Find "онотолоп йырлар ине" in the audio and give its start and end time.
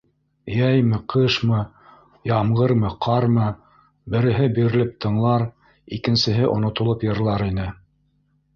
6.57-7.71